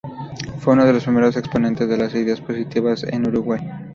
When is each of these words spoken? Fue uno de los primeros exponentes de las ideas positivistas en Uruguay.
Fue 0.57 0.73
uno 0.73 0.83
de 0.83 0.93
los 0.93 1.03
primeros 1.03 1.37
exponentes 1.37 1.87
de 1.87 1.95
las 1.95 2.15
ideas 2.15 2.41
positivistas 2.41 3.03
en 3.03 3.27
Uruguay. 3.27 3.61